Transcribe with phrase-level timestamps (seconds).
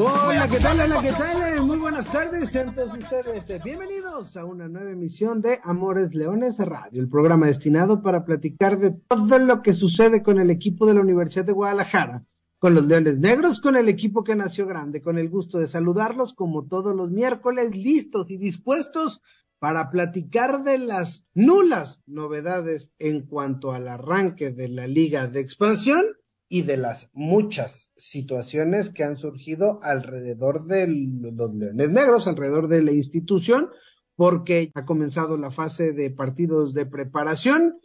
[0.00, 0.78] Hola, ¿qué tal?
[0.78, 1.66] Hola, ¿qué tal?
[1.66, 7.02] Muy buenas tardes, sean todos ustedes bienvenidos a una nueva emisión de Amores Leones Radio,
[7.02, 11.00] el programa destinado para platicar de todo lo que sucede con el equipo de la
[11.00, 12.24] Universidad de Guadalajara,
[12.60, 16.32] con los Leones Negros, con el equipo que nació grande, con el gusto de saludarlos
[16.32, 19.20] como todos los miércoles, listos y dispuestos
[19.58, 26.04] para platicar de las nulas novedades en cuanto al arranque de la Liga de Expansión
[26.48, 32.82] y de las muchas situaciones que han surgido alrededor de los Leones Negros, alrededor de
[32.82, 33.70] la institución,
[34.16, 37.80] porque ha comenzado la fase de partidos de preparación,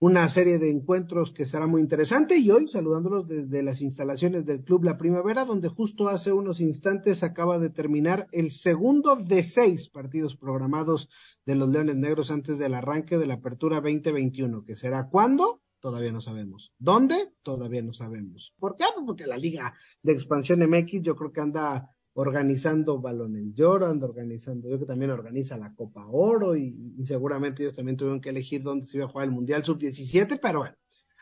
[0.00, 4.62] una serie de encuentros que será muy interesante y hoy saludándolos desde las instalaciones del
[4.62, 9.88] Club La Primavera, donde justo hace unos instantes acaba de terminar el segundo de seis
[9.88, 11.10] partidos programados
[11.44, 15.62] de los Leones Negros antes del arranque de la Apertura 2021, que será cuándo?
[15.80, 16.74] Todavía no sabemos.
[16.78, 17.34] ¿Dónde?
[17.42, 18.54] Todavía no sabemos.
[18.58, 18.84] ¿Por qué?
[18.94, 23.86] Pues porque la Liga de Expansión MX yo creo que anda organizando balones de oro,
[23.86, 26.74] anda organizando, yo que también organiza la Copa Oro y,
[27.06, 30.58] seguramente ellos también tuvieron que elegir dónde se iba a jugar el Mundial Sub-17, pero
[30.58, 30.74] bueno,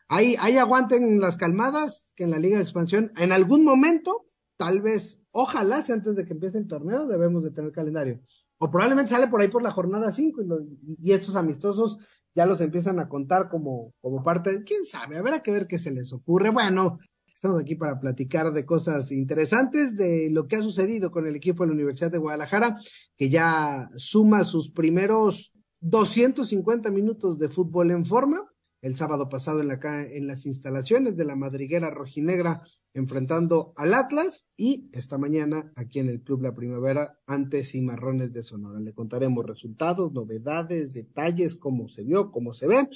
[0.08, 4.26] ahí, ahí aguanten las calmadas que en la Liga de Expansión en algún momento,
[4.56, 8.22] tal vez, ojalá sea antes de que empiece el torneo, debemos de tener calendario.
[8.56, 11.98] O probablemente sale por ahí por la jornada 5 y, y estos amistosos
[12.36, 15.90] ya los empiezan a contar como, como parte, quién sabe, habrá que ver qué se
[15.90, 16.50] les ocurre.
[16.50, 16.98] Bueno,
[17.34, 21.62] estamos aquí para platicar de cosas interesantes, de lo que ha sucedido con el equipo
[21.62, 22.78] de la Universidad de Guadalajara,
[23.16, 28.44] que ya suma sus primeros 250 minutos de fútbol en forma.
[28.82, 32.62] El sábado pasado en, la, en las instalaciones de la madriguera rojinegra
[32.97, 38.43] enfrentando al Atlas y esta mañana aquí en el Club La Primavera ante Cimarrones de
[38.43, 38.81] Sonora.
[38.81, 42.88] Le contaremos resultados, novedades, detalles, cómo se vio, cómo se ve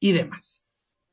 [0.00, 0.64] y demás.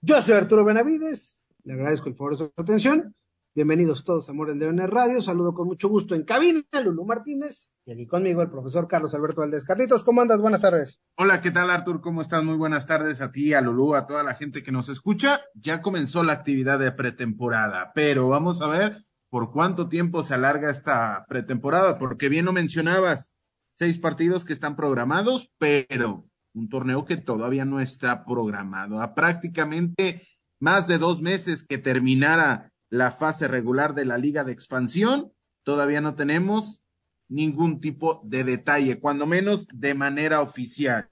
[0.02, 3.16] Yo soy Arturo Benavides, le agradezco el favor de su atención
[3.54, 5.22] Bienvenidos todos a Leones Radio.
[5.22, 9.14] Saludo con mucho gusto en cabina a Lulú Martínez y aquí conmigo el profesor Carlos
[9.14, 9.66] Alberto Valdés.
[9.66, 10.40] Carlitos, ¿cómo andas?
[10.40, 11.02] Buenas tardes.
[11.18, 12.00] Hola, ¿qué tal Artur?
[12.00, 12.46] ¿Cómo estás?
[12.46, 15.42] Muy buenas tardes a ti, a Lulú, a toda la gente que nos escucha.
[15.54, 20.72] Ya comenzó la actividad de pretemporada, pero vamos a ver por cuánto tiempo se alarga
[20.72, 23.36] esta pretemporada, porque bien lo mencionabas,
[23.74, 26.24] seis partidos que están programados, pero
[26.54, 29.02] un torneo que todavía no está programado.
[29.02, 30.22] A prácticamente
[30.62, 35.32] más de dos meses que terminara la fase regular de la liga de expansión.
[35.64, 36.84] Todavía no tenemos
[37.30, 41.10] ningún tipo de detalle, cuando menos de manera oficial.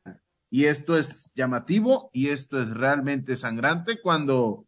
[0.51, 4.67] Y esto es llamativo y esto es realmente sangrante cuando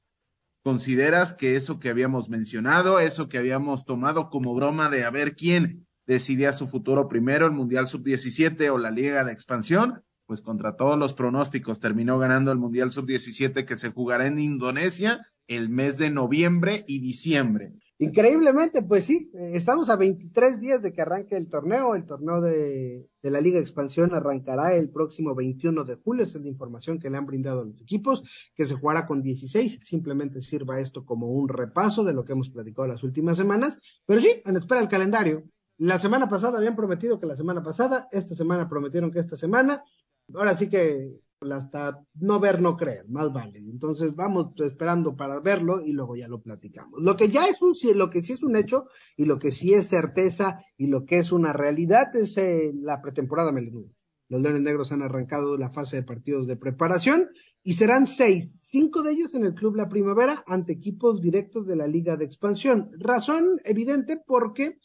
[0.63, 5.35] consideras que eso que habíamos mencionado, eso que habíamos tomado como broma de a ver
[5.35, 10.78] quién decidía su futuro primero, el Mundial Sub-17 o la Liga de Expansión, pues contra
[10.78, 15.97] todos los pronósticos terminó ganando el Mundial Sub-17 que se jugará en Indonesia el mes
[15.97, 17.74] de noviembre y diciembre.
[18.02, 21.94] Increíblemente, pues sí, eh, estamos a 23 días de que arranque el torneo.
[21.94, 26.25] El torneo de, de, la Liga Expansión arrancará el próximo 21 de julio.
[26.25, 28.24] Esa es la información que le han brindado a los equipos,
[28.56, 29.81] que se jugará con 16.
[29.84, 33.78] Simplemente sirva esto como un repaso de lo que hemos platicado las últimas semanas.
[34.08, 35.44] Pero sí, en espera el calendario.
[35.78, 39.84] La semana pasada habían prometido que la semana pasada, esta semana prometieron que esta semana.
[40.34, 41.19] Ahora sí que
[41.50, 43.57] hasta no ver, no creer, más vale.
[43.59, 47.02] Entonces vamos esperando para verlo y luego ya lo platicamos.
[47.02, 48.85] Lo que ya es un, lo que sí es un hecho
[49.18, 53.02] y lo que sí es certeza y lo que es una realidad es eh, la
[53.02, 53.90] pretemporada melenuda.
[54.29, 57.29] Los Leones Negros han arrancado la fase de partidos de preparación
[57.63, 61.75] y serán seis, cinco de ellos en el Club La Primavera ante equipos directos de
[61.75, 62.90] la Liga de Expansión.
[62.97, 64.78] Razón evidente porque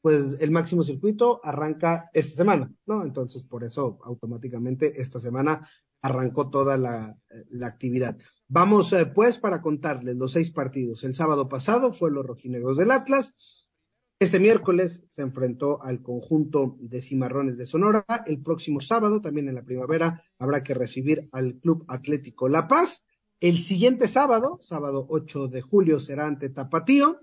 [0.00, 3.04] pues el máximo circuito arranca esta semana, ¿no?
[3.04, 5.68] Entonces, por eso automáticamente esta semana
[6.02, 7.16] arrancó toda la,
[7.62, 8.16] actividad.
[8.48, 11.04] Vamos, eh, pues, para contarles los seis partidos.
[11.04, 13.34] El sábado pasado fue los rojinegros del Atlas.
[14.20, 18.04] Este miércoles se enfrentó al conjunto de Cimarrones de Sonora.
[18.26, 23.04] El próximo sábado, también en la primavera, habrá que recibir al Club Atlético La Paz.
[23.40, 27.20] El siguiente sábado, sábado 8 de julio, será ante Tapatío.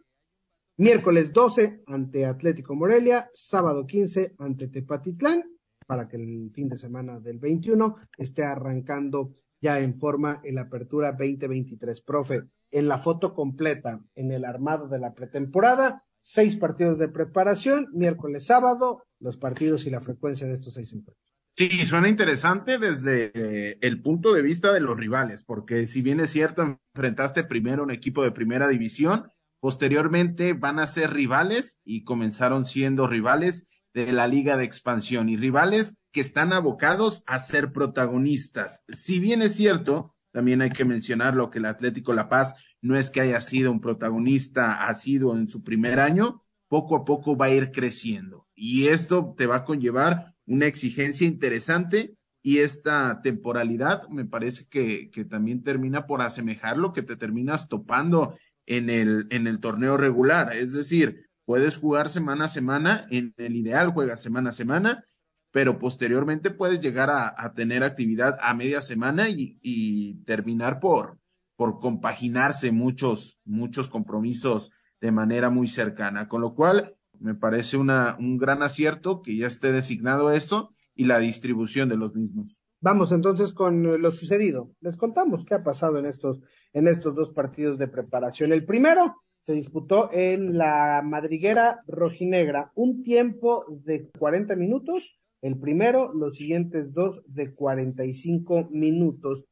[0.77, 5.45] Miércoles 12 ante Atlético Morelia, sábado 15 ante Tepatitlán,
[5.86, 10.62] para que el fin de semana del 21 esté arrancando ya en forma en la
[10.62, 12.02] apertura 2023.
[12.02, 17.88] Profe, en la foto completa, en el armado de la pretemporada, seis partidos de preparación,
[17.94, 21.26] miércoles, sábado, los partidos y la frecuencia de estos seis encuentros.
[21.52, 26.20] Sí, suena interesante desde eh, el punto de vista de los rivales, porque si bien
[26.20, 32.04] es cierto, enfrentaste primero un equipo de primera división, posteriormente van a ser rivales y
[32.04, 33.66] comenzaron siendo rivales
[33.96, 38.84] de la liga de expansión y rivales que están abocados a ser protagonistas.
[38.90, 42.98] Si bien es cierto, también hay que mencionar lo que el Atlético La Paz no
[42.98, 47.38] es que haya sido un protagonista, ha sido en su primer año, poco a poco
[47.38, 48.46] va a ir creciendo.
[48.54, 55.10] Y esto te va a conllevar una exigencia interesante y esta temporalidad me parece que,
[55.10, 59.96] que también termina por asemejar lo que te terminas topando en el, en el torneo
[59.96, 60.54] regular.
[60.54, 65.06] Es decir, puedes jugar semana a semana, en el ideal juegas semana a semana,
[65.52, 71.18] pero posteriormente puedes llegar a, tener actividad a media semana y, y, terminar por,
[71.56, 76.28] por compaginarse muchos, muchos compromisos de manera muy cercana.
[76.28, 81.06] Con lo cual, me parece una, un gran acierto que ya esté designado eso y
[81.06, 82.62] la distribución de los mismos.
[82.82, 84.72] Vamos entonces con lo sucedido.
[84.82, 86.42] Les contamos qué ha pasado en estos,
[86.74, 88.52] en estos dos partidos de preparación.
[88.52, 95.20] El primero se disputó en la madriguera rojinegra, un tiempo de 40 minutos.
[95.40, 99.46] El primero, los siguientes dos de 45 minutos.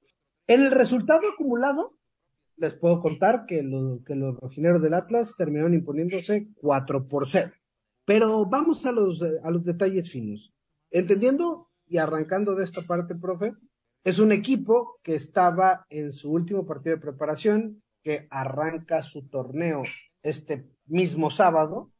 [0.47, 1.95] En el resultado acumulado,
[2.57, 7.51] les puedo contar que, lo, que los rojineros del Atlas terminaron imponiéndose 4 por 0.
[8.03, 10.51] Pero vamos a los, a los detalles finos.
[10.89, 13.53] Entendiendo y arrancando de esta parte, profe,
[14.03, 19.83] es un equipo que estaba en su último partido de preparación, que arranca su torneo
[20.21, 21.91] este mismo sábado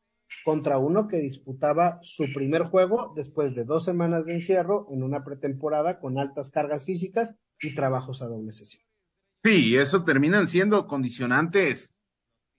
[0.44, 5.24] contra uno que disputaba su primer juego después de dos semanas de encierro en una
[5.24, 8.84] pretemporada con altas cargas físicas y trabajos a doble sesión.
[9.44, 11.96] Sí, eso terminan siendo condicionantes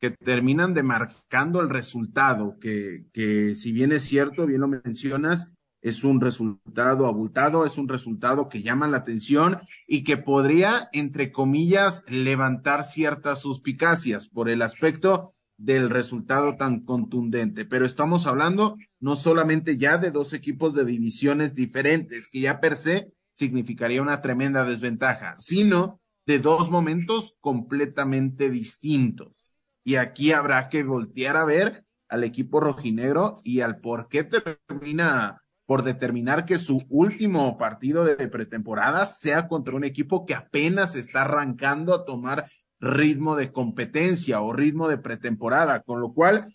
[0.01, 5.54] que terminan demarcando el resultado, que, que si bien es cierto, bien lo mencionas,
[5.85, 11.31] es un resultado abultado, es un resultado que llama la atención y que podría, entre
[11.31, 17.67] comillas, levantar ciertas suspicacias por el aspecto del resultado tan contundente.
[17.67, 22.77] Pero estamos hablando no solamente ya de dos equipos de divisiones diferentes, que ya per
[22.77, 29.53] se significaría una tremenda desventaja, sino de dos momentos completamente distintos.
[29.85, 35.44] Y aquí habrá que voltear a ver al equipo rojinegro y al por qué termina
[35.67, 41.23] por determinar que su último partido de pretemporada sea contra un equipo que apenas está
[41.23, 42.47] arrancando a tomar
[42.81, 46.55] ritmo de competencia o ritmo de pretemporada, con lo cual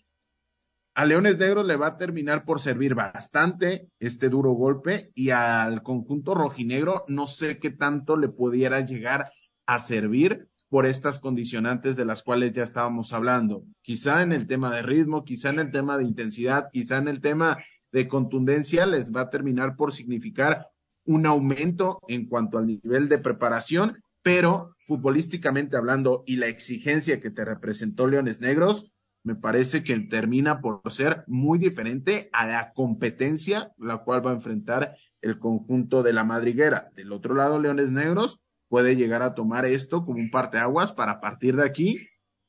[0.94, 5.82] a Leones Negros le va a terminar por servir bastante este duro golpe y al
[5.82, 9.30] conjunto rojinegro no sé qué tanto le pudiera llegar
[9.66, 13.64] a servir por estas condicionantes de las cuales ya estábamos hablando.
[13.82, 17.20] Quizá en el tema de ritmo, quizá en el tema de intensidad, quizá en el
[17.20, 17.56] tema
[17.92, 20.66] de contundencia les va a terminar por significar
[21.04, 27.30] un aumento en cuanto al nivel de preparación, pero futbolísticamente hablando y la exigencia que
[27.30, 28.92] te representó Leones Negros,
[29.22, 34.34] me parece que termina por ser muy diferente a la competencia la cual va a
[34.34, 36.90] enfrentar el conjunto de la madriguera.
[36.94, 41.20] Del otro lado, Leones Negros puede llegar a tomar esto como un parteaguas para a
[41.20, 41.98] partir de aquí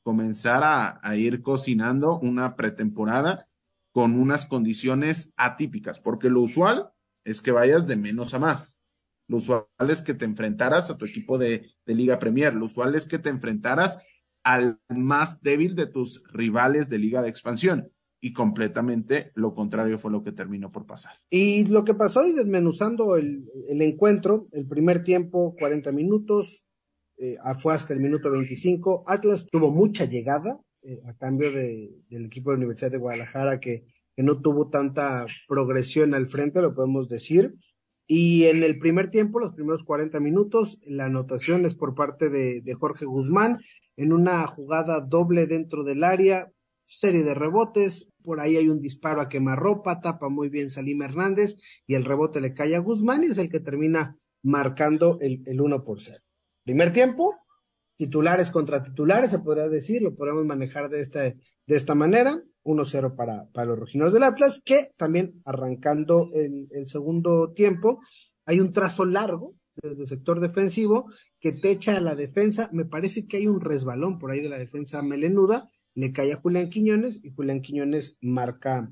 [0.04, 3.48] comenzar a, a ir cocinando una pretemporada
[3.92, 6.92] con unas condiciones atípicas, porque lo usual
[7.24, 8.82] es que vayas de menos a más.
[9.28, 12.54] Lo usual es que te enfrentaras a tu equipo de, Liga Premier.
[12.54, 14.00] Lo usual es que te enfrentaras
[14.44, 17.92] al más débil de tus rivales de Liga de Expansión.
[18.24, 21.14] Y completamente lo contrario fue lo que terminó por pasar.
[21.30, 26.68] Y lo que pasó y desmenuzando el, encuentro, el primer tiempo, 40 minutos,
[27.18, 29.06] eh, hasta el minuto 25.
[29.08, 33.60] Atlas tuvo mucha llegada, eh, a cambio de, del equipo de la Universidad de Guadalajara
[33.60, 33.86] que,
[34.16, 37.56] que, no tuvo tanta progresión al frente, lo podemos decir.
[38.14, 42.74] Y en el primer tiempo, los primeros 40 minutos, la anotación es por parte de,
[42.74, 43.60] Jorge Guzmán
[43.96, 46.52] en una jugada doble dentro del área,
[46.84, 51.56] serie de rebotes, por ahí hay un disparo a quemarropa, tapa muy bien Salim Hernández
[51.88, 55.62] y el rebote le cae a Guzmán y es el que termina marcando el, el
[55.62, 56.18] 1 por 0.
[56.66, 57.36] Primer tiempo,
[58.02, 61.36] titulares contra titulares, se podría decir, lo podemos manejar de esta, de
[61.68, 67.52] esta manera, 1-0 para, para los rojinos del Atlas, que también arrancando el, el segundo
[67.54, 68.00] tiempo,
[68.48, 72.86] hay un trazo largo desde el sector defensivo que te echa a la defensa, me
[72.86, 76.72] parece que hay un resbalón por ahí de la defensa melenuda, le cae a Julián
[76.72, 78.92] Quiñones y Julián Quiñones marca,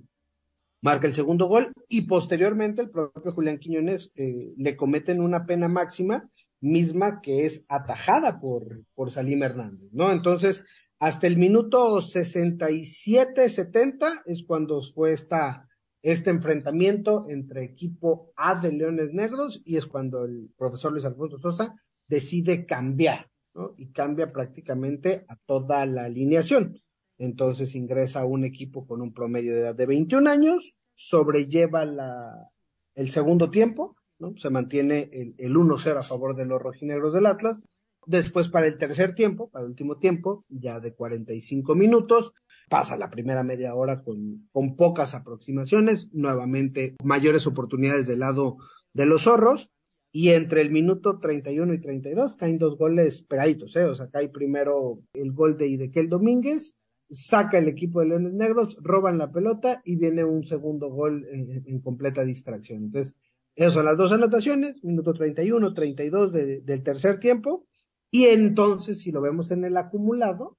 [0.83, 1.71] marca el segundo gol.
[1.87, 6.29] Y posteriormente el propio Julián Quiñones eh, le cometen una pena máxima
[6.61, 10.11] misma que es atajada por, por Salim Hernández, ¿no?
[10.11, 10.63] Entonces,
[10.99, 15.69] hasta el minuto 67, 70 es cuando fue esta,
[16.01, 21.37] este enfrentamiento entre equipo A de Leones Negros y es cuando el profesor Luis Alfonso
[21.37, 21.75] Sosa
[22.07, 23.75] decide cambiar, ¿no?
[23.77, 26.81] Y cambia prácticamente a toda la alineación.
[27.17, 32.49] Entonces ingresa un equipo con un promedio de edad de 21 años, sobrelleva la,
[32.95, 33.95] el segundo tiempo,
[34.37, 37.61] Se mantiene el, el 1-0 a favor de los rojinegros del Atlas.
[38.05, 42.33] Después para el tercer tiempo, para el último tiempo, ya de 45 minutos,
[42.69, 48.57] pasa la primera media hora con, con pocas aproximaciones, nuevamente mayores oportunidades del lado
[48.93, 49.71] de los zorros,
[50.11, 53.85] y entre el minuto 31 y 32 caen dos goles pegaditos, ¿eh?
[53.85, 56.75] o sea, cae primero el gol de Idequel Domínguez,
[57.11, 61.63] saca el equipo de Leones Negros, roban la pelota y viene un segundo gol en,
[61.65, 62.85] en completa distracción.
[62.85, 63.15] Entonces,
[63.59, 67.67] esas son las dos anotaciones, minuto 31, 32 de, del tercer tiempo,
[68.09, 70.57] y entonces si lo vemos en el acumulado,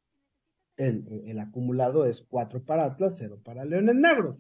[0.77, 4.37] el, el, acumulado es 4 para Atlas, 0 para Leones Negros.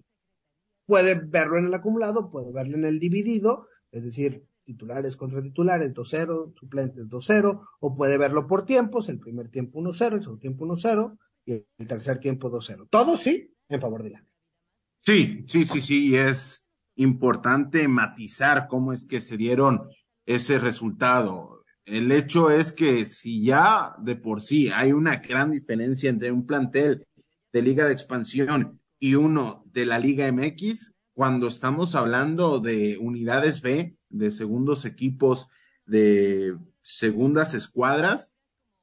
[0.85, 5.95] Puede verlo en el acumulado, puede verlo en el dividido, es decir, titulares contra titulares
[5.95, 10.67] 2-0, suplentes 2-0, o puede verlo por tiempos, el primer tiempo 1-0, el segundo tiempo
[10.67, 12.89] 1-0 y el tercer tiempo 2-0.
[12.91, 14.37] Todo sí en favor de Atlas.
[15.01, 19.89] Sí, sí, sí, sí, y es importante matizar cómo es que se dieron
[20.27, 26.09] ese resultado el hecho es que si ya de por sí hay una gran diferencia
[26.09, 27.05] entre un plantel
[27.53, 33.61] de Liga de Expansión y uno de la Liga MX, cuando estamos hablando de unidades
[33.61, 35.49] B, de segundos equipos,
[35.85, 38.37] de segundas escuadras,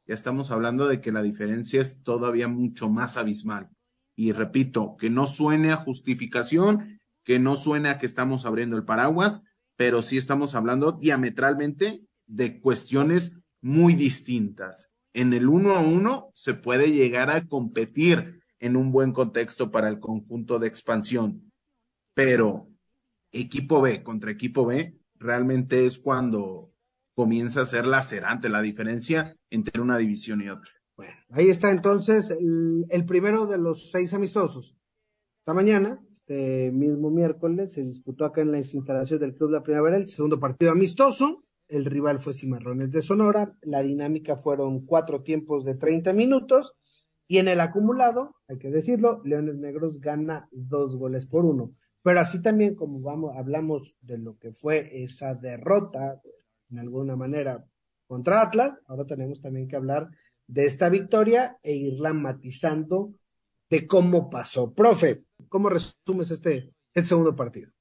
[0.05, 3.69] ya estamos hablando de que la diferencia es todavía mucho más abismal.
[4.17, 6.96] Y repito, que no suene a justificación,
[7.27, 9.43] que no suene a que estamos abriendo el paraguas,
[9.75, 14.93] pero sí estamos hablando diametralmente de cuestiones muy distintas.
[15.11, 19.89] En el uno a uno se puede llegar a competir en un buen contexto para
[19.89, 21.51] el conjunto de expansión,
[22.13, 22.69] pero
[23.33, 26.71] equipo B contra equipo B realmente es cuando
[27.13, 30.71] comienza a ser lacerante la diferencia entre una división y otra.
[30.95, 34.77] Bueno, ahí está entonces el, el primero de los seis amistosos.
[35.47, 39.95] Esta mañana, este mismo miércoles, se disputó acá en las instalaciones del Club la Primavera
[39.95, 45.63] el segundo partido amistoso el rival fue Cimarrones de Sonora, la dinámica fueron cuatro tiempos
[45.63, 46.75] de 30 minutos
[47.29, 51.71] y en el acumulado, hay que decirlo, Leones Negros gana dos goles por uno.
[52.01, 56.21] Pero así también como vamos, hablamos de lo que fue esa derrota,
[56.69, 57.65] en alguna manera,
[58.05, 60.09] contra Atlas, ahora tenemos también que hablar
[60.45, 63.13] de esta victoria e irla matizando
[63.69, 64.73] de cómo pasó.
[64.73, 67.71] Profe, ¿cómo resumes este, este segundo partido?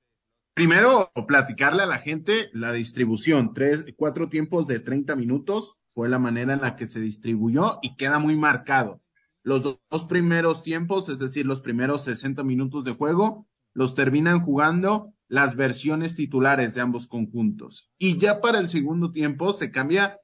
[0.54, 3.52] Primero, platicarle a la gente la distribución.
[3.52, 7.96] Tres, cuatro tiempos de 30 minutos fue la manera en la que se distribuyó y
[7.96, 9.02] queda muy marcado.
[9.42, 15.12] Los dos primeros tiempos, es decir, los primeros 60 minutos de juego, los terminan jugando
[15.28, 17.90] las versiones titulares de ambos conjuntos.
[17.98, 20.18] Y ya para el segundo tiempo se cambia,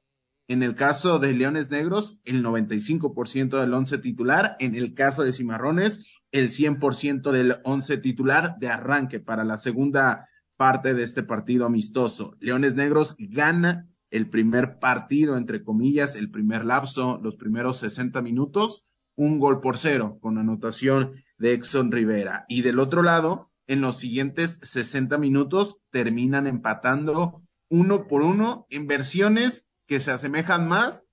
[0.47, 5.33] en el caso de Leones Negros, el 95% del once titular, en el caso de
[5.33, 11.65] Cimarrones, el 100% del once titular de arranque para la segunda parte de este partido
[11.65, 12.35] amistoso.
[12.39, 18.85] Leones Negros gana el primer partido, entre comillas, el primer lapso, los primeros 60 minutos,
[19.15, 22.45] un gol por cero con anotación de Exxon Rivera.
[22.47, 28.87] Y del otro lado, en los siguientes 60 minutos, terminan empatando uno por uno en
[28.87, 31.11] versiones que se asemejan más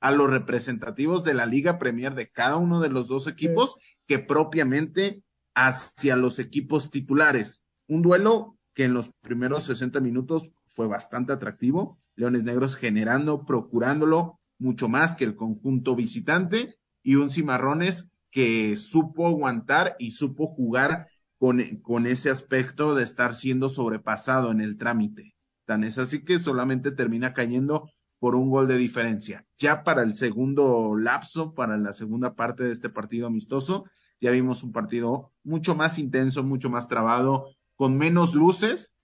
[0.00, 4.18] a los representativos de la Liga Premier de cada uno de los dos equipos que
[4.18, 5.22] propiamente
[5.54, 7.64] hacia los equipos titulares.
[7.86, 11.98] Un duelo que en los primeros 60 minutos fue bastante atractivo.
[12.16, 19.26] Leones Negros generando, procurándolo mucho más que el conjunto visitante y un Cimarrones que supo
[19.26, 21.06] aguantar y supo jugar
[21.38, 25.34] con, con ese aspecto de estar siendo sobrepasado en el trámite.
[25.64, 29.44] Tan es así que solamente termina cayendo por un gol de diferencia.
[29.58, 33.84] Ya para el segundo lapso, para la segunda parte de este partido amistoso,
[34.20, 37.46] ya vimos un partido mucho más intenso, mucho más trabado,
[37.76, 38.94] con menos luces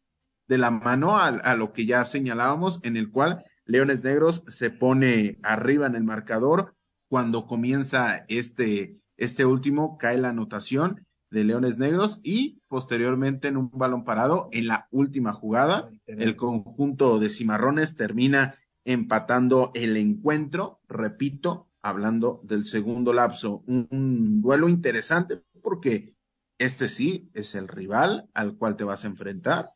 [0.49, 4.71] de la mano a, a lo que ya señalábamos, en el cual Leones Negros se
[4.71, 6.75] pone arriba en el marcador.
[7.09, 13.71] Cuando comienza este, este último, cae la anotación de Leones Negros y posteriormente en un
[13.73, 21.69] balón parado, en la última jugada, el conjunto de Cimarrones termina empatando el encuentro, repito,
[21.83, 26.15] hablando del segundo lapso, un, duelo interesante porque
[26.59, 29.71] este sí es el rival al cual te vas a enfrentar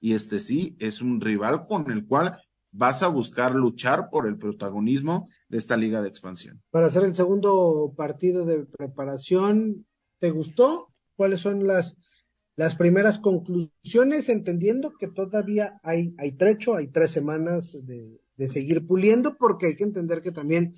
[0.00, 2.38] y este sí es un rival con el cual
[2.70, 6.60] vas a buscar luchar por el protagonismo de esta liga de expansión.
[6.70, 9.86] Para hacer el segundo partido de preparación,
[10.18, 10.88] ¿te gustó?
[11.16, 11.96] ¿Cuáles son las
[12.56, 18.86] las primeras conclusiones, entendiendo que todavía hay, hay trecho, hay tres semanas de, de seguir
[18.86, 20.74] puliendo, porque hay que entender que también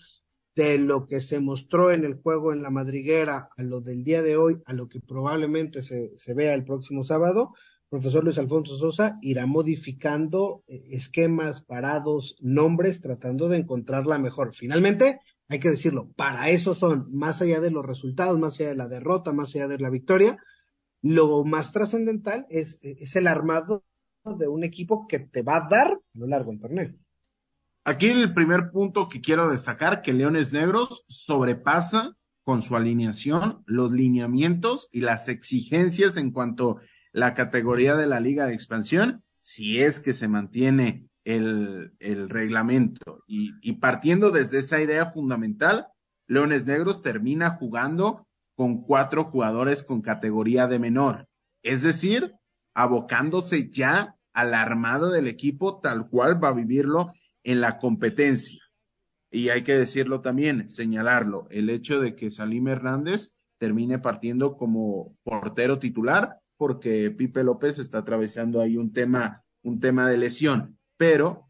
[0.55, 4.23] de lo que se mostró en el juego en la madriguera a lo del día
[4.23, 7.53] de hoy, a lo que probablemente se, se vea el próximo sábado,
[7.89, 14.55] profesor Luis Alfonso Sosa irá modificando eh, esquemas, parados, nombres, tratando de encontrar la mejor.
[14.55, 18.77] Finalmente, hay que decirlo, para eso son, más allá de los resultados, más allá de
[18.77, 20.37] la derrota, más allá de la victoria,
[21.03, 23.85] lo más trascendental es, es el armado
[24.25, 26.95] de un equipo que te va a dar a lo largo del torneo.
[27.89, 33.93] Aquí el primer punto que quiero destacar, que Leones Negros sobrepasa con su alineación los
[33.93, 36.81] lineamientos y las exigencias en cuanto a
[37.13, 41.93] la categoría de la Liga de Expansión, si es que se mantiene el,
[42.29, 43.23] reglamento.
[43.29, 45.87] Y, y partiendo desde esa idea fundamental,
[46.27, 48.27] Leones Negros termina jugando
[48.57, 51.29] con cuatro jugadores con categoría de menor,
[51.63, 52.35] es decir,
[52.75, 57.13] abocándose ya al armado del equipo tal cual va a vivirlo
[57.47, 58.61] en la competencia.
[59.31, 65.17] Y hay que decirlo también, señalarlo, el hecho de que Salim Hernández termine partiendo como
[65.23, 70.77] portero titular, porque Pipe López está atravesando ahí un tema, un tema de lesión.
[70.97, 71.49] Pero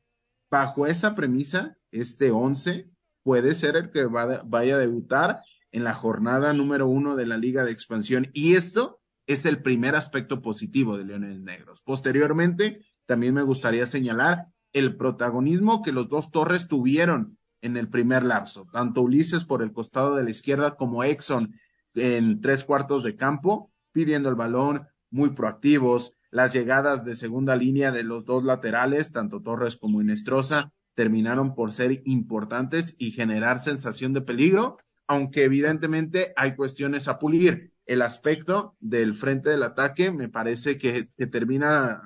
[0.50, 2.90] bajo esa premisa, este once
[3.22, 5.40] puede ser el que vaya a debutar
[5.72, 8.28] en la jornada número uno de la Liga de Expansión.
[8.34, 11.80] Y esto es el primer aspecto positivo de Leones Negros.
[11.82, 18.22] Posteriormente, también me gustaría señalar el protagonismo que los dos Torres tuvieron en el primer
[18.22, 21.54] lapso, tanto Ulises por el costado de la izquierda como Exxon
[21.94, 27.90] en tres cuartos de campo, pidiendo el balón, muy proactivos, las llegadas de segunda línea
[27.90, 34.12] de los dos laterales, tanto Torres como Inestrosa, terminaron por ser importantes y generar sensación
[34.12, 37.72] de peligro, aunque evidentemente hay cuestiones a pulir.
[37.86, 42.02] El aspecto del frente del ataque me parece que, que termina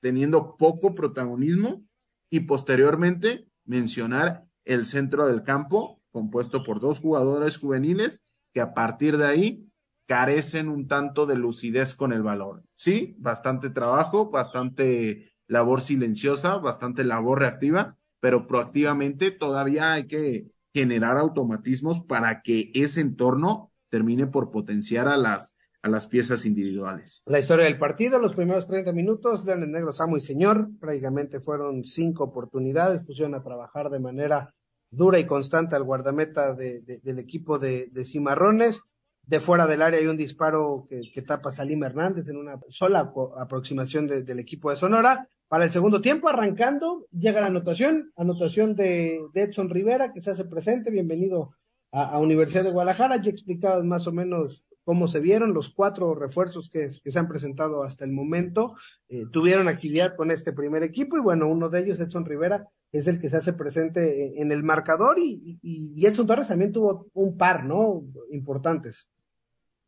[0.00, 1.87] teniendo poco protagonismo
[2.30, 9.16] y posteriormente mencionar el centro del campo, compuesto por dos jugadores juveniles que a partir
[9.16, 9.68] de ahí
[10.06, 12.62] carecen un tanto de lucidez con el valor.
[12.74, 21.18] Sí, bastante trabajo, bastante labor silenciosa, bastante labor reactiva, pero proactivamente todavía hay que generar
[21.18, 27.22] automatismos para que ese entorno termine por potenciar a las a las piezas individuales.
[27.26, 31.84] La historia del partido, los primeros 30 minutos, Leones Negros, amo y señor, prácticamente fueron
[31.84, 34.54] cinco oportunidades, pusieron a trabajar de manera
[34.90, 38.82] dura y constante al guardameta de, del equipo de, Cimarrones.
[39.22, 43.12] De fuera del área hay un disparo que, que tapa Salim Hernández en una sola
[43.38, 45.28] aproximación del equipo de Sonora.
[45.48, 50.44] Para el segundo tiempo, arrancando, llega la anotación, anotación de, Edson Rivera, que se hace
[50.44, 51.50] presente, bienvenido
[51.92, 56.14] a, a Universidad de Guadalajara, ya explicabas más o menos cómo se vieron los cuatro
[56.14, 58.74] refuerzos que, se han presentado hasta el momento.
[59.10, 63.06] Eh, tuvieron actividad con este primer equipo y bueno, uno de ellos, Edson Rivera, es
[63.06, 65.60] el que se hace presente en el marcador y,
[65.94, 68.02] Edson Torres también tuvo un par, ¿no?
[68.30, 69.10] Importantes.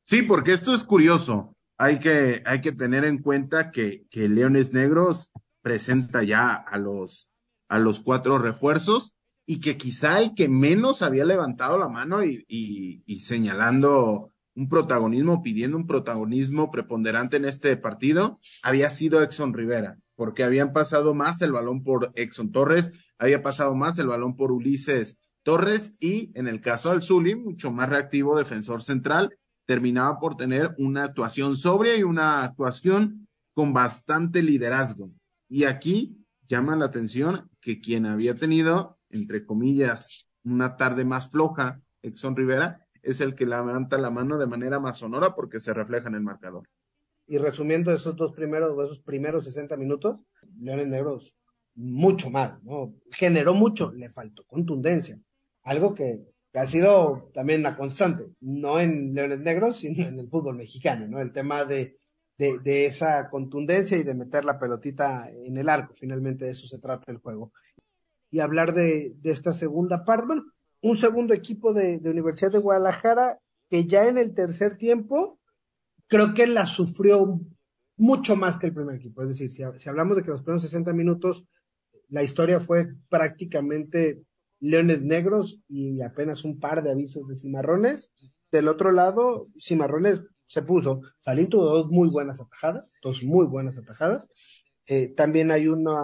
[0.04, 1.56] Sí, porque esto es curioso.
[1.78, 5.30] Hay que, hay que tener en cuenta que, Leones Negros
[5.62, 7.30] presenta ya a los,
[7.70, 9.14] a los cuatro refuerzos
[9.46, 15.78] y que quizá el que menos había levantado la mano y señalando un protagonismo, pidiendo
[15.78, 21.52] un protagonismo preponderante en este partido, había sido Exxon Rivera, porque habían pasado más el
[21.52, 26.60] balón por Exxon Torres, había pasado más el balón por Ulises Torres y en el
[26.60, 32.02] caso del Zuli, mucho más reactivo defensor central, terminaba por tener una actuación sobria y
[32.02, 35.10] una actuación con bastante liderazgo.
[35.48, 41.80] Y aquí llama la atención que quien había tenido, entre comillas, una tarde más floja,
[42.02, 46.08] Exxon Rivera, es el que levanta la mano de manera más sonora porque se refleja
[46.08, 46.68] en el marcador.
[47.26, 50.18] Y resumiendo esos dos primeros, esos primeros 60 minutos,
[50.58, 51.36] Leones Negros
[51.74, 52.94] mucho más, ¿no?
[53.12, 55.18] Generó mucho, le faltó contundencia.
[55.62, 56.20] Algo que,
[56.52, 61.20] ha sido también una constante, no en Leones Negros, sino en el fútbol mexicano, ¿no?
[61.20, 61.96] El tema de,
[62.36, 65.94] de, esa contundencia y de meter la pelotita en el arco.
[65.94, 67.52] Finalmente de eso se trata el juego.
[68.32, 70.44] Y hablar de, de esta segunda parte, bueno,
[70.82, 73.38] un segundo equipo de, Universidad de Guadalajara
[73.68, 75.38] que ya en el tercer tiempo
[76.06, 77.40] creo que la sufrió
[77.96, 79.22] mucho más que el primer equipo.
[79.22, 81.44] Es decir, si, si hablamos de que los primeros 60 minutos
[82.10, 84.22] la historia fue prácticamente
[84.58, 88.12] leones negros y apenas un par de avisos de cimarrones.
[88.52, 91.00] Del otro lado, cimarrones se puso.
[91.20, 94.28] Salín tuvo dos muy buenas atajadas, dos muy buenas atajadas.
[94.86, 95.94] Eh, también hay una,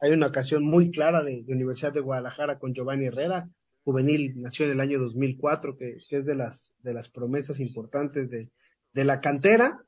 [0.00, 3.48] hay una ocasión muy clara de Universidad de Guadalajara con Giovanni Herrera,
[3.86, 8.28] juvenil, nació en el año 2004, que, que es de las, de las promesas importantes
[8.28, 8.50] de,
[8.92, 9.80] de la cantera.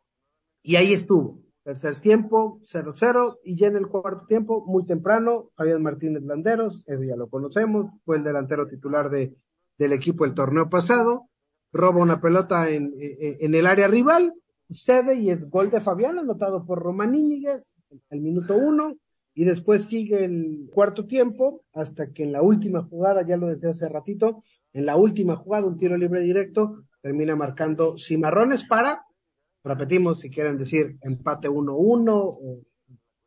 [0.62, 1.42] Y ahí estuvo.
[1.64, 7.02] Tercer tiempo, 0-0, y ya en el cuarto tiempo, muy temprano, Fabián Martínez Landeros, eso
[7.02, 9.34] ya lo conocemos, fue el delantero titular de,
[9.76, 11.28] del equipo el torneo pasado,
[11.72, 14.32] roba una pelota en, en, el área rival,
[14.70, 17.74] cede y es gol de Fabián, anotado por Román Íñiguez,
[18.08, 18.94] el minuto uno,
[19.38, 23.70] y después sigue el cuarto tiempo, hasta que en la última jugada, ya lo decía
[23.70, 29.06] hace ratito, en la última jugada, un tiro libre directo, termina marcando Cimarrones para,
[29.62, 32.64] repetimos, si quieren decir empate 1-1 o,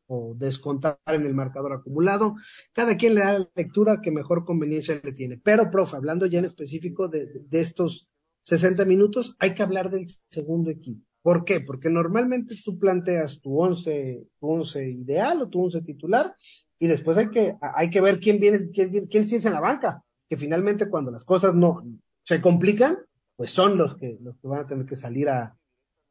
[0.07, 2.35] o, descontar en el marcador acumulado.
[2.73, 5.37] Cada quien le da la lectura que mejor conveniencia le tiene.
[5.41, 8.09] Pero, profe, hablando ya en específico de, de estos
[8.41, 11.05] 60 minutos, hay que hablar del segundo equipo.
[11.21, 11.61] ¿Por qué?
[11.61, 16.35] Porque normalmente tú planteas tu once, tu once ideal o tu once titular
[16.79, 20.35] y después hay que, hay que ver quién viene, quién, quién en la banca, que
[20.35, 21.83] finalmente cuando las cosas no
[22.23, 22.97] se complican,
[23.35, 25.55] pues son los que, los que van a tener que salir a,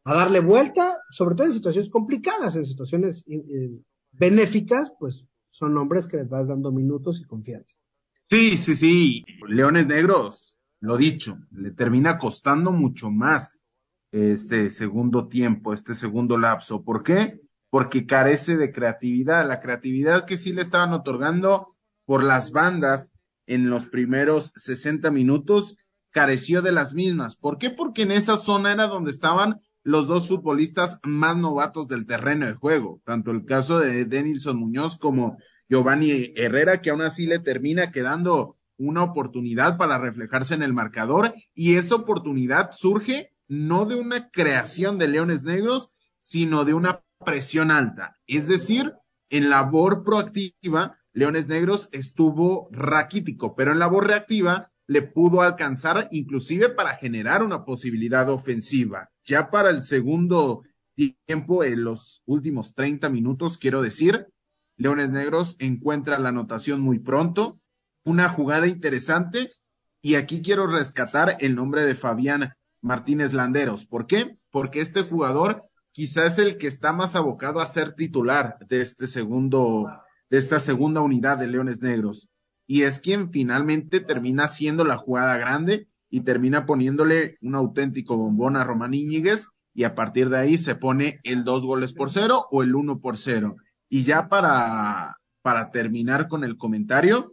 [0.05, 3.70] a darle vuelta, sobre todo en situaciones complicadas, en situaciones eh,
[4.12, 7.75] benéficas, pues son hombres que les vas dando minutos y confianza.
[8.23, 9.25] Sí, sí, sí.
[9.49, 13.64] Leones Negros, lo dicho, le termina costando mucho más
[14.12, 16.83] este segundo tiempo, este segundo lapso.
[16.83, 17.40] ¿Por qué?
[17.70, 19.46] Porque carece de creatividad.
[19.46, 23.14] La creatividad que sí le estaban otorgando por las bandas
[23.46, 25.77] en los primeros 60 minutos
[26.11, 27.37] careció de las mismas.
[27.37, 27.70] ¿Por qué?
[27.70, 32.55] Porque en esa zona era donde estaban los dos futbolistas más novatos del terreno de
[32.55, 37.90] juego, tanto el caso de Denilson Muñoz como Giovanni Herrera, que aún así le termina
[37.90, 44.30] quedando una oportunidad para reflejarse en el marcador y esa oportunidad surge no de una
[44.30, 48.16] creación de leones negros, sino de una presión alta.
[48.28, 48.94] Es decir,
[49.28, 56.68] en labor proactiva, Leones Negros estuvo raquítico, pero en labor reactiva le pudo alcanzar inclusive
[56.68, 59.10] para generar una posibilidad ofensiva.
[59.24, 60.62] Ya para el segundo
[60.94, 64.28] tiempo, en los últimos 30 minutos, quiero decir,
[64.76, 67.60] Leones Negros encuentra la anotación muy pronto,
[68.04, 69.52] una jugada interesante,
[70.02, 73.87] y aquí quiero rescatar el nombre de Fabián Martínez Landeros.
[73.87, 74.37] ¿Por qué?
[74.51, 79.07] Porque este jugador quizás es el que está más abocado a ser titular de este
[79.07, 79.88] segundo,
[80.29, 82.29] de esta segunda unidad de Leones Negros.
[82.66, 88.57] Y es quien finalmente termina haciendo la jugada grande y termina poniéndole un auténtico bombón
[88.57, 92.47] a Román Íñiguez y a partir de ahí se pone el dos goles por cero
[92.51, 93.57] o el uno por cero.
[93.88, 97.33] Y ya para, para terminar con el comentario,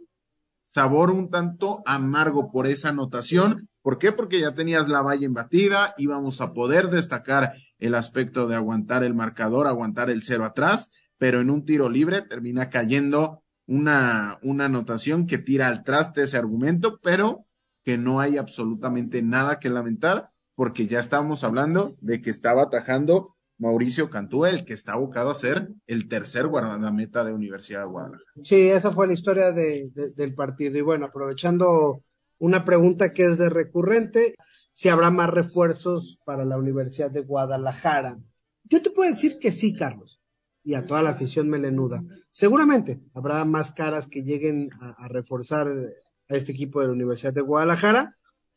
[0.70, 4.12] sabor un tanto amargo por esa anotación, ¿Por qué?
[4.12, 9.14] Porque ya tenías la valla embatida, íbamos a poder destacar el aspecto de aguantar el
[9.14, 15.26] marcador, aguantar el cero atrás, pero en un tiro libre termina cayendo una, una anotación
[15.26, 17.46] que tira al traste ese argumento, pero
[17.82, 23.37] que no hay absolutamente nada que lamentar, porque ya estábamos hablando de que estaba atajando
[23.58, 28.30] Mauricio Cantú, el que está abocado a ser el tercer guardameta de Universidad de Guadalajara.
[28.44, 30.78] Sí, esa fue la historia de, del partido.
[30.78, 32.02] Y bueno, aprovechando
[32.38, 34.34] una pregunta que es de recurrente,
[34.72, 38.16] si habrá más refuerzos para la Universidad de Guadalajara.
[38.62, 40.20] Yo te puedo decir que sí, Carlos,
[40.62, 42.04] y a toda la afición melenuda.
[42.30, 47.40] Seguramente habrá más caras que lleguen a, reforzar a este equipo de la Universidad de
[47.40, 48.16] Guadalajara,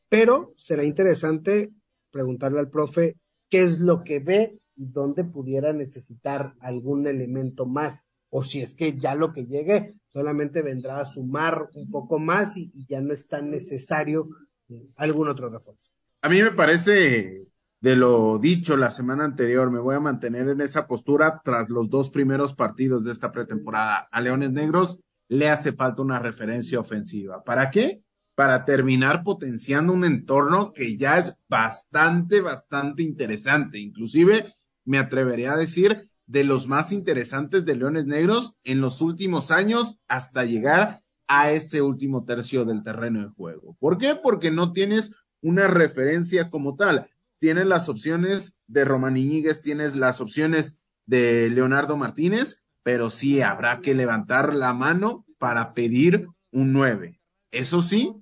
[0.10, 1.72] pero será interesante
[2.12, 3.18] preguntarle al profe
[3.50, 8.74] qué es lo que ve y dónde pudiera necesitar algún elemento más, o si es
[8.74, 13.14] que ya lo que llegue solamente vendrá a sumar un poco más y, ya no
[13.14, 14.30] es tan necesario
[14.70, 15.92] eh, algún otro refuerzo.
[16.22, 17.48] A mí me parece
[17.82, 21.90] de lo dicho la semana anterior, me voy a mantener en esa postura tras los
[21.90, 24.08] dos primeros partidos de esta pretemporada.
[24.12, 27.44] A Leones Negros le hace falta una referencia ofensiva.
[27.44, 28.04] ¿Para qué?
[28.36, 33.80] Para terminar potenciando un entorno que ya es bastante, bastante interesante.
[33.80, 34.54] Inclusive
[34.86, 40.00] me atrevería a decir de los más interesantes de Leones Negros en los últimos años
[40.08, 43.76] hasta llegar a ese último tercio del terreno de juego.
[43.80, 44.16] ¿Por qué?
[44.16, 47.10] Porque no tienes una referencia como tal.
[47.38, 53.82] Tienes las opciones de Román Iñiguez, tienes las opciones de Leonardo Martínez, pero sí habrá
[53.82, 57.20] que levantar la mano para pedir un 9.
[57.52, 58.14] Eso sí,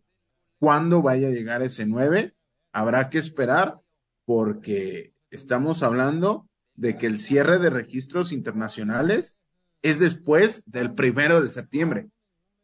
[0.57, 2.33] cuando vaya a llegar ese 9,
[2.71, 3.79] habrá que esperar
[4.25, 6.48] porque estamos hablando
[6.79, 9.37] de que el cierre de registros internacionales
[9.81, 12.09] es después del primero de septiembre.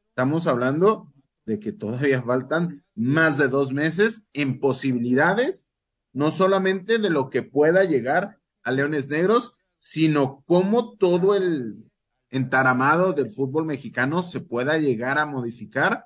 [0.07, 1.11] Estamos hablando
[1.45, 5.69] de que todavía faltan más de dos meses en posibilidades,
[6.13, 11.83] no solamente de lo que pueda llegar a Leones Negros, sino cómo todo el
[12.29, 16.05] entaramado del fútbol mexicano se pueda llegar a modificar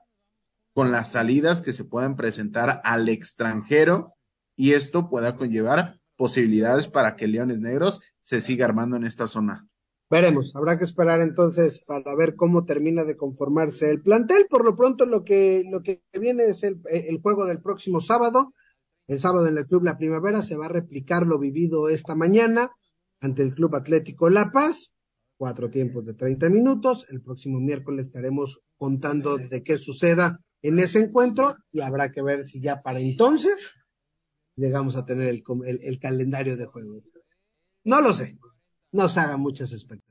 [0.73, 4.15] con las salidas que se puedan presentar al extranjero
[4.55, 9.65] y esto pueda conllevar posibilidades para que Leones Negros se siga armando en esta zona.
[10.11, 14.47] Veremos, habrá que esperar entonces para ver cómo termina de conformarse el plantel.
[14.49, 18.53] Por lo pronto, lo que, lo que viene es el, el juego del próximo sábado.
[19.07, 22.69] El sábado en el Club La Primavera se va a replicar lo vivido esta mañana
[23.21, 24.93] ante el Club Atlético La Paz.
[25.37, 27.05] Cuatro tiempos de 30 minutos.
[27.09, 32.45] El próximo miércoles estaremos contando de qué suceda en ese encuentro y habrá que ver
[32.45, 33.78] si ya para entonces
[34.59, 37.01] llegamos a tener el, el, el calendario de juego.
[37.83, 38.37] No lo sé,
[38.91, 40.09] nos haga muchas expectativas.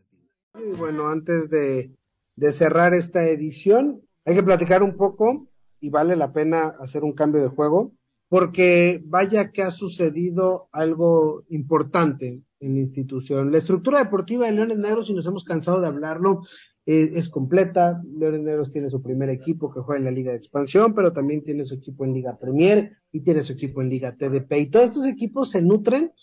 [0.54, 1.92] Y bueno, antes de,
[2.34, 5.48] de cerrar esta edición, hay que platicar un poco
[5.80, 7.92] y vale la pena hacer un cambio de juego,
[8.28, 13.52] porque vaya que ha sucedido algo importante en la institución.
[13.52, 16.42] La estructura deportiva de Leones Negros, y nos hemos cansado de hablarlo,
[16.90, 18.02] eh, es completa.
[18.16, 21.42] Leones Negros tiene su primer equipo que juega en la Liga de Expansión, pero también
[21.42, 24.52] tiene su equipo en Liga Premier y tiene su equipo en Liga TDP.
[24.54, 26.14] Y todos estos equipos se nutren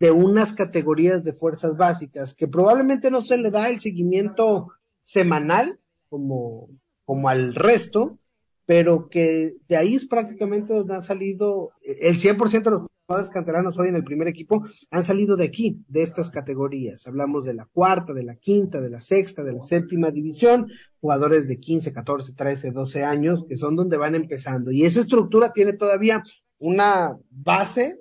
[0.00, 5.78] de unas categorías de fuerzas básicas que probablemente no se le da el seguimiento semanal
[6.08, 6.70] como,
[7.04, 8.18] como al resto,
[8.66, 13.76] pero que de ahí es prácticamente donde han salido el 100% de los jugadores canteranos
[13.76, 17.08] hoy en el primer equipo han salido de aquí, de estas categorías.
[17.08, 20.68] Hablamos de la cuarta, de la quinta, de la sexta, de la séptima división,
[21.00, 24.70] jugadores de 15, 14, 13, 12 años, que son donde van empezando.
[24.70, 26.22] Y esa estructura tiene todavía
[26.60, 27.98] una base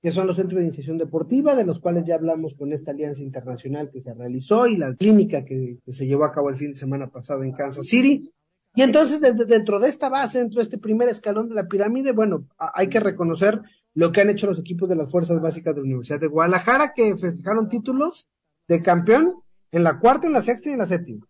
[0.00, 3.22] que son los centros de iniciación deportiva, de los cuales ya hablamos con esta alianza
[3.22, 6.78] internacional que se realizó y la clínica que, se llevó a cabo el fin de
[6.78, 8.32] semana pasado en Kansas City.
[8.74, 12.46] Y entonces, dentro de esta base, dentro de este primer escalón de la pirámide, bueno,
[12.56, 13.60] hay que reconocer
[13.96, 16.92] lo que han hecho los equipos de las fuerzas básicas de la Universidad de Guadalajara,
[16.94, 18.28] que festejaron títulos
[18.68, 21.26] de campeón en la cuarta, en la sexta y en la séptima.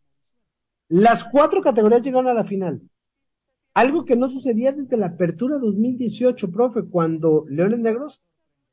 [0.88, 2.82] Las cuatro categorías llegaron a la final.
[3.72, 8.22] Algo que no sucedía desde la apertura 2018, profe, cuando Leones Negros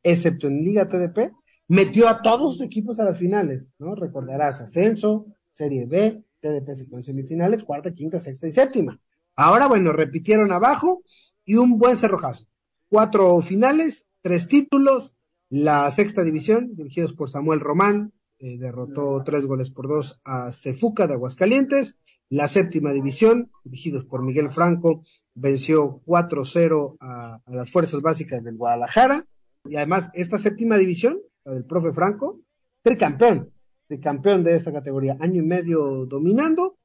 [0.04, 1.32] excepto en Liga TDP,
[1.68, 3.96] metió a todos sus equipos a las finales, ¿no?
[3.96, 9.00] Recordarás Ascenso, Serie B, TDP en semifinales, cuarta, quinta, sexta y séptima.
[9.36, 11.04] Ahora, bueno, repitieron abajo
[11.46, 12.46] y un buen cerrojazo.
[12.94, 15.16] Cuatro finales, tres títulos,
[15.50, 21.08] la sexta división, dirigidos por Samuel Román, eh, derrotó tres goles por dos a Cefuca
[21.08, 21.98] de Aguascalientes.
[22.30, 25.04] La séptima división, dirigidos por Miguel Franco,
[25.34, 29.26] venció 4-0 a, a las fuerzas básicas del Guadalajara.
[29.66, 32.42] Y además, esta séptima división, la del profe Franco,
[32.84, 33.50] tricampeón,
[33.88, 36.78] tricampeón de esta categoría, año y medio dominando.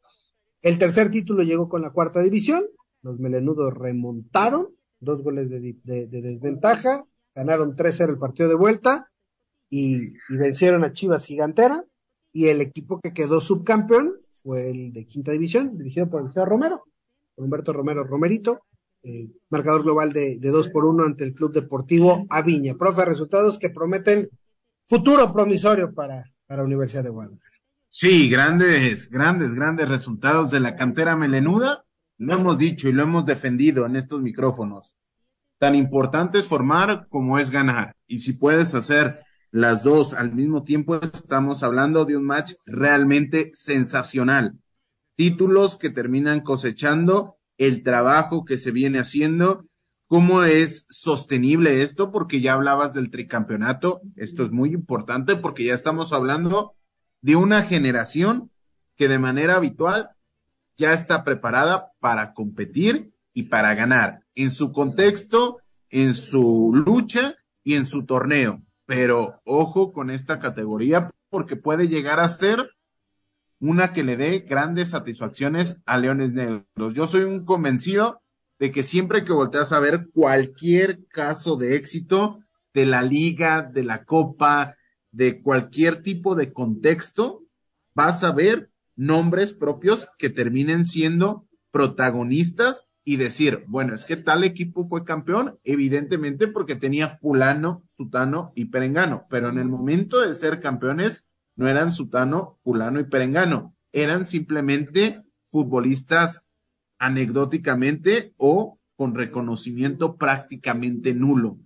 [0.62, 2.64] El tercer título llegó con la cuarta división.
[3.02, 9.10] Los melenudos remontaron, dos goles de, de, de desventaja, ganaron 3-0 el partido de vuelta
[9.70, 11.84] y, vencieron a Chivas Gigantera.
[12.32, 16.48] Y el equipo que quedó subcampeón fue el de quinta división, dirigido por el señor
[16.48, 16.84] Romero,
[17.36, 18.62] Humberto Romero Romerito,
[19.02, 22.74] eh, marcador global de, de 2 por 1 ante el Club Deportivo Aviña.
[22.74, 24.28] Profe, resultados que prometen
[24.86, 27.56] futuro promisorio para, para Universidad de Guadalajara.
[27.90, 31.84] Sí, grandes, grandes, grandes resultados de la cantera melenuda.
[32.18, 34.94] Lo hemos dicho y lo hemos defendido en estos micrófonos.
[35.58, 37.96] Tan importante es formar como es ganar.
[38.06, 43.50] Y si puedes hacer las dos al mismo tiempo, estamos hablando de un match realmente
[43.54, 44.58] sensacional.
[45.14, 49.64] Títulos que terminan cosechando el trabajo que se viene haciendo,
[50.06, 55.74] cómo es sostenible esto, porque ya hablabas del tricampeonato, esto es muy importante porque ya
[55.74, 56.74] estamos hablando
[57.20, 58.50] de una generación
[58.96, 60.10] que de manera habitual
[60.78, 65.58] ya está preparada para competir y para ganar en su contexto,
[65.90, 68.62] en su lucha y en su torneo.
[68.86, 72.70] Pero ojo con esta categoría porque puede llegar a ser
[73.60, 76.94] una que le dé grandes satisfacciones a Leones Negros.
[76.94, 78.22] Yo soy un convencido
[78.60, 82.38] de que siempre que volteas a ver cualquier caso de éxito
[82.72, 84.76] de la liga, de la copa,
[85.10, 87.42] de cualquier tipo de contexto,
[87.94, 94.44] vas a ver nombres propios que terminen siendo protagonistas y decir, bueno, es que tal
[94.44, 100.34] equipo fue campeón, evidentemente porque tenía fulano, sutano y perengano, pero en el momento de
[100.34, 106.52] ser campeones, no eran Sutano, Fulano y Perengano, eran simplemente futbolistas
[106.98, 111.58] anecdóticamente o con reconocimiento prácticamente nulo.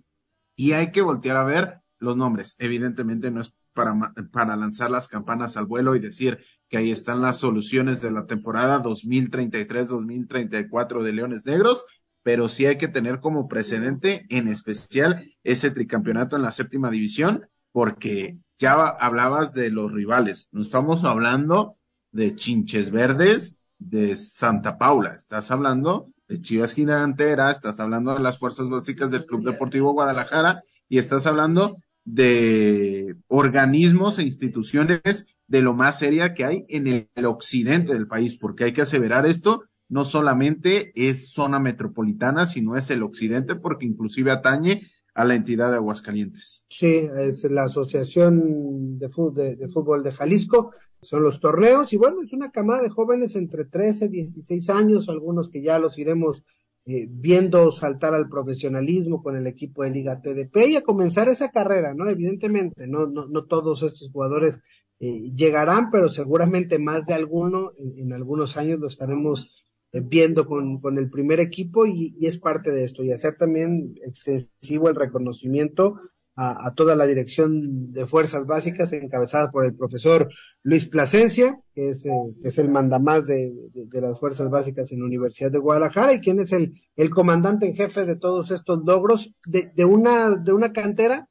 [0.55, 2.55] Y hay que voltear a ver los nombres.
[2.57, 6.39] Evidentemente no es para, para lanzar las campanas al vuelo y decir
[6.73, 11.85] que ahí están las soluciones de la temporada 2033-2034 de Leones Negros,
[12.23, 17.47] pero sí hay que tener como precedente en especial ese tricampeonato en la séptima división,
[17.71, 21.77] porque ya hablabas de los rivales, no estamos hablando
[22.11, 28.39] de Chinches Verdes de Santa Paula, estás hablando de Chivas Gigantera, estás hablando de las
[28.39, 30.59] fuerzas básicas del Club Deportivo Guadalajara
[30.89, 37.25] y estás hablando de organismos e instituciones de lo más seria que hay en el,
[37.27, 42.89] occidente del país, porque hay que aseverar esto, no solamente es zona metropolitana, sino es
[42.89, 46.65] el occidente, porque inclusive atañe a la entidad de Aguascalientes.
[46.69, 52.49] Sí, es la Asociación de Fútbol de, Jalisco, son los torneos, y bueno, es una
[52.49, 56.41] camada de jóvenes entre 13 y 16 años, algunos que ya los iremos
[56.85, 61.51] eh, viendo saltar al profesionalismo con el equipo de Liga TDP y a comenzar esa
[61.51, 62.09] carrera, ¿no?
[62.09, 64.59] Evidentemente, no, no, no todos estos jugadores
[65.05, 70.79] eh, llegarán, pero seguramente más de alguno en, algunos años lo estaremos eh, viendo con,
[70.79, 75.99] con, el primer equipo y, es parte de esto y hacer también excesivo el reconocimiento
[76.37, 80.29] a, toda la dirección de fuerzas básicas encabezada por el profesor
[80.61, 82.11] Luis Plasencia, que es, eh,
[82.41, 86.39] es el mandamás de, de, las fuerzas básicas en la Universidad de Guadalajara y quien
[86.39, 90.71] es el, el comandante en jefe de todos estos logros de, de, una, de una
[90.71, 91.27] cantera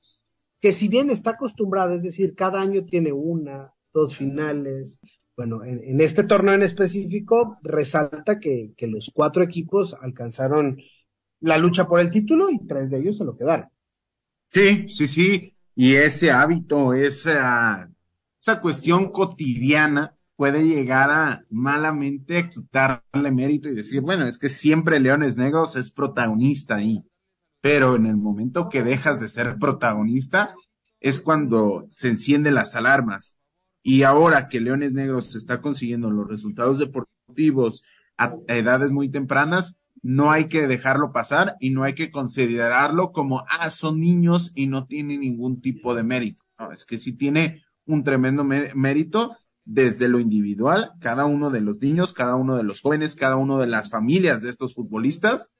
[0.62, 5.00] que si bien está acostumbrada, es decir, cada año tiene una, dos finales,
[5.36, 10.78] bueno, en, en este torneo en específico resalta que, que los cuatro equipos alcanzaron
[11.40, 13.68] la lucha por el título y tres de ellos se lo quedaron.
[14.50, 15.54] Sí, sí, sí.
[15.74, 17.90] Y ese hábito, esa,
[18.40, 25.00] esa cuestión cotidiana puede llegar a malamente quitarle mérito y decir, bueno, es que siempre
[25.00, 27.02] Leones Negros es protagonista ahí.
[27.62, 30.54] Pero en el momento que dejas de ser protagonista
[31.00, 33.38] es cuando se encienden las alarmas.
[33.82, 37.82] Y ahora que Leones Negros está consiguiendo los resultados deportivos
[38.18, 43.44] a edades muy tempranas, no hay que dejarlo pasar y no hay que considerarlo como,
[43.48, 46.42] ah, son niños y no tiene ningún tipo de mérito.
[46.58, 51.78] No, es que sí tiene un tremendo mérito desde lo individual, cada uno de los
[51.80, 55.54] niños, cada uno de los jóvenes, cada uno de las familias de estos futbolistas,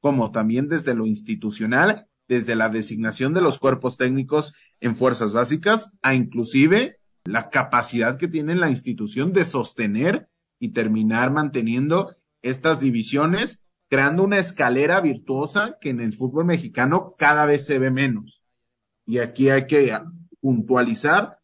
[0.00, 5.92] como también desde lo institucional, desde la designación de los cuerpos técnicos en fuerzas básicas,
[6.02, 13.62] a inclusive la capacidad que tiene la institución de sostener y terminar manteniendo estas divisiones
[13.90, 18.40] creando una escalera virtuosa que en el fútbol mexicano cada vez se ve menos.
[19.04, 19.98] Y aquí hay que
[20.40, 21.40] puntualizar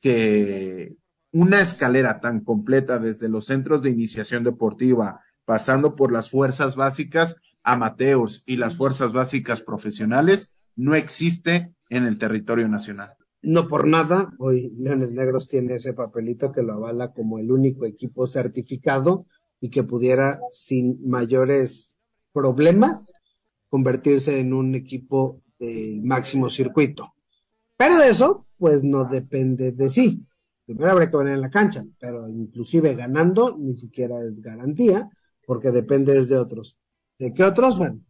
[0.00, 0.96] que
[1.30, 7.40] una escalera tan completa desde los centros de iniciación deportiva, pasando por las fuerzas básicas
[7.64, 13.14] amateurs y las fuerzas básicas profesionales, no existe en el territorio nacional.
[13.42, 17.84] No por nada, hoy Leones Negros tiene ese papelito que lo avala como el único
[17.84, 19.26] equipo certificado
[19.60, 21.90] y que pudiera sin mayores
[22.32, 23.12] problemas
[23.68, 27.14] convertirse en un equipo de máximo circuito.
[27.76, 30.24] Pero de eso, pues no depende de sí.
[30.64, 35.10] Primero habría que venir en la cancha, pero inclusive ganando ni siquiera es garantía,
[35.46, 36.78] porque depende de otros.
[37.18, 37.78] ¿De qué otros?
[37.78, 38.00] Bueno,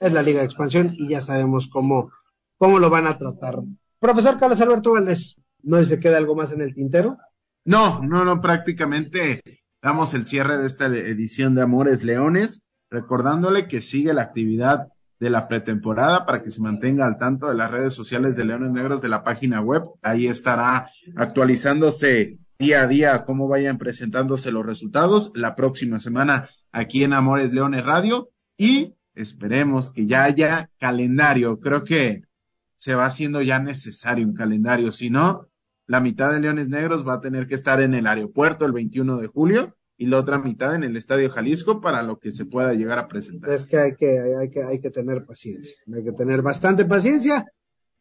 [0.00, 2.10] es la Liga de Expansión y ya sabemos cómo,
[2.58, 3.60] cómo lo van a tratar.
[3.98, 7.18] Profesor Carlos Alberto Valdés, ¿no se queda algo más en el tintero?
[7.64, 9.42] No, no, no, prácticamente
[9.82, 14.88] damos el cierre de esta edición de Amores Leones, recordándole que sigue la actividad
[15.20, 18.70] de la pretemporada para que se mantenga al tanto de las redes sociales de Leones
[18.70, 19.84] Negros de la página web.
[20.00, 27.02] Ahí estará actualizándose día a día cómo vayan presentándose los resultados la próxima semana aquí
[27.02, 31.58] en Amores Leones Radio y esperemos que ya haya calendario.
[31.58, 32.22] Creo que
[32.76, 35.48] se va haciendo ya necesario un calendario, si no,
[35.86, 39.16] la mitad de Leones Negros va a tener que estar en el aeropuerto el 21
[39.16, 42.74] de julio y la otra mitad en el Estadio Jalisco para lo que se pueda
[42.74, 43.50] llegar a presentar.
[43.52, 47.46] Es que hay que, hay que, hay que tener paciencia, hay que tener bastante paciencia.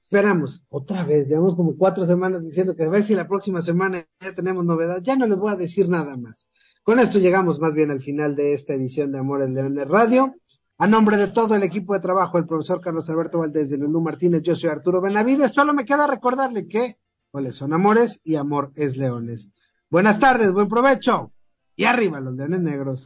[0.02, 4.06] Esperamos, otra vez, llevamos como cuatro semanas diciendo que a ver si la próxima semana
[4.20, 6.48] ya tenemos novedad, ya no les voy a decir nada más.
[6.84, 10.34] Con esto llegamos más bien al final de esta edición de Amores Leones Radio.
[10.80, 14.02] A nombre de todo el equipo de trabajo, el profesor Carlos Alberto Valdés de Lulú
[14.02, 16.98] Martínez, yo soy Arturo Benavides, solo me queda recordarle que
[17.32, 19.52] cuáles son amores y amor es leones.
[19.92, 21.34] Buenas tardes, buen provecho
[21.76, 23.06] y arriba los leones negros.